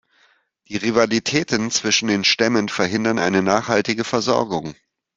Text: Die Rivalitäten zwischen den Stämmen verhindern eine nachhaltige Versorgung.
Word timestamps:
Die 0.67 0.77
Rivalitäten 0.77 1.69
zwischen 1.69 2.07
den 2.07 2.23
Stämmen 2.23 2.69
verhindern 2.69 3.19
eine 3.19 3.43
nachhaltige 3.43 4.03
Versorgung. 4.03 4.73